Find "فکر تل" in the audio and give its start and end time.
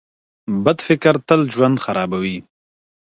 0.87-1.41